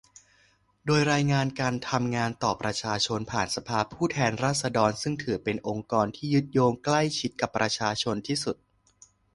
[0.85, 8.55] โดยรายงานการทำงานต่อประชาชนผ่านสภาผู้แทนราษฎร ซึ่งถือเป็นองค์กรที่ยึดโยงใกล้ชิดกับประชาชนที่สุด